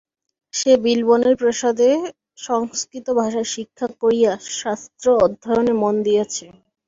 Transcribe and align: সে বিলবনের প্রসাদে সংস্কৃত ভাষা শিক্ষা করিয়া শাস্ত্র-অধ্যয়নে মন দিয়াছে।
সে 0.53 0.71
বিলবনের 0.83 1.35
প্রসাদে 1.37 1.89
সংস্কৃত 2.39 3.07
ভাষা 3.19 3.43
শিক্ষা 3.53 3.87
করিয়া 4.01 4.31
শাস্ত্র-অধ্যয়নে 4.55 5.73
মন 5.81 5.95
দিয়াছে। 6.03 6.45